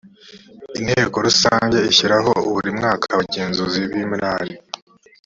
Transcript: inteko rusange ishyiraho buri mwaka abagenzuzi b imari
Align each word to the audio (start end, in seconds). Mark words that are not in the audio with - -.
inteko 0.79 1.15
rusange 1.27 1.77
ishyiraho 1.91 2.31
buri 2.53 2.69
mwaka 2.77 3.05
abagenzuzi 3.13 3.79
b 3.91 3.93
imari 4.03 4.53